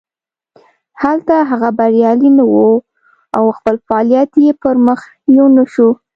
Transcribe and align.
هلته 1.01 1.35
هغه 1.49 1.69
بریالی 1.77 2.29
نه 2.37 2.45
و 2.51 2.65
او 3.37 3.45
خپل 3.57 3.75
فعالیت 3.85 4.31
یې 4.43 4.51
پرمخ 4.61 4.99
یو 5.37 5.45
نه 5.57 5.63
شو. 5.73 5.87